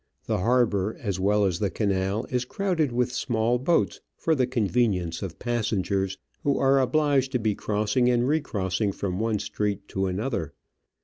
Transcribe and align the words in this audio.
The 0.25 0.39
harbour 0.39 0.97
as 0.99 1.19
well 1.19 1.45
as 1.45 1.59
the 1.59 1.69
canal 1.69 2.25
is 2.31 2.43
crowded 2.43 2.91
with 2.91 3.11
small 3.11 3.59
boats 3.59 4.01
for 4.17 4.33
the 4.33 4.47
convenience 4.47 5.21
of 5.21 5.37
passengers 5.37 6.17
who 6.41 6.57
are 6.57 6.79
obliged 6.81 7.31
to 7.33 7.39
be 7.39 7.53
crossing 7.53 8.09
and 8.09 8.27
re 8.27 8.41
crossing 8.41 8.93
from 8.93 9.19
one 9.19 9.37
street 9.37 9.87
to 9.89 10.07
another. 10.07 10.55